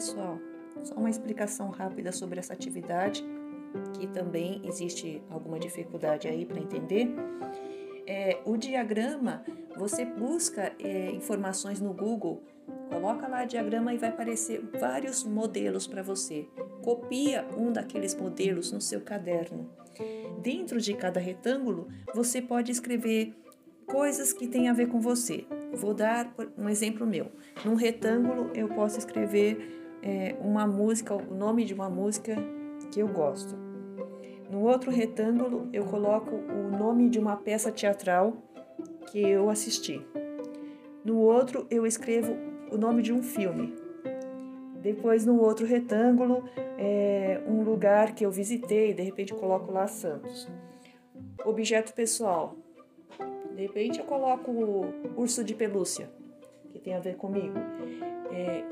[0.00, 0.38] só
[0.96, 3.24] uma explicação rápida sobre essa atividade,
[3.98, 7.08] que também existe alguma dificuldade aí para entender.
[8.06, 9.44] É, o diagrama,
[9.76, 12.42] você busca é, informações no Google,
[12.88, 16.46] coloca lá diagrama e vai aparecer vários modelos para você.
[16.82, 19.68] Copia um daqueles modelos no seu caderno.
[20.40, 23.34] Dentro de cada retângulo, você pode escrever
[23.86, 25.44] coisas que têm a ver com você.
[25.72, 27.32] Vou dar um exemplo meu.
[27.64, 32.36] Num retângulo, eu posso escrever é, uma música, o nome de uma música
[32.92, 33.56] que eu gosto.
[34.50, 38.34] No outro retângulo, eu coloco o nome de uma peça teatral
[39.10, 40.00] que eu assisti.
[41.04, 42.36] No outro, eu escrevo
[42.70, 43.74] o nome de um filme.
[44.80, 46.44] Depois, no outro retângulo,
[46.78, 50.48] é um lugar que eu visitei, de repente coloco lá Santos.
[51.44, 52.56] Objeto pessoal.
[53.54, 54.52] De repente eu coloco
[55.16, 56.10] urso de pelúcia,
[56.70, 57.58] que tem a ver comigo.
[58.30, 58.64] É,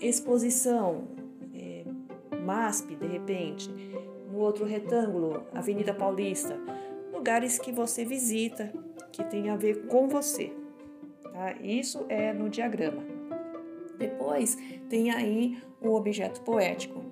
[0.00, 1.04] exposição,
[1.54, 1.84] é,
[2.44, 3.70] MASP, de repente
[4.30, 6.56] no outro retângulo, Avenida Paulista,
[7.12, 8.72] lugares que você visita,
[9.12, 10.52] que tem a ver com você.
[11.22, 11.52] Tá?
[11.60, 13.02] Isso é no diagrama.
[13.98, 14.56] Depois
[14.88, 17.02] tem aí o objeto poético.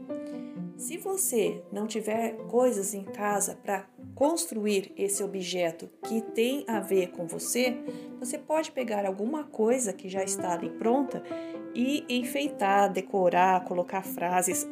[0.77, 3.87] Se você não tiver coisas em casa para
[4.19, 7.79] construir esse objeto que tem a ver com você,
[8.19, 11.23] você pode pegar alguma coisa que já está ali pronta
[11.73, 14.69] e enfeitar, decorar, colocar frases,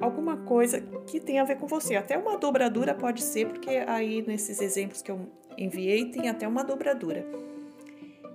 [0.00, 1.94] alguma coisa que tenha a ver com você.
[1.94, 6.64] Até uma dobradura pode ser, porque aí nesses exemplos que eu enviei tem até uma
[6.64, 7.24] dobradura.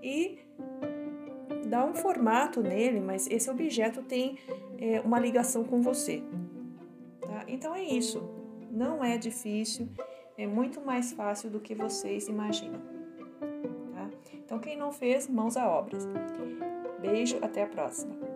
[0.01, 0.39] E
[1.67, 4.37] dá um formato nele, mas esse objeto tem
[4.79, 6.23] é, uma ligação com você.
[7.19, 7.43] Tá?
[7.49, 8.23] Então é isso.
[8.71, 9.89] Não é difícil,
[10.37, 12.81] é muito mais fácil do que vocês imaginam.
[13.93, 14.09] Tá?
[14.33, 15.97] Então quem não fez, mãos à obra.
[16.99, 18.32] Beijo, até a próxima.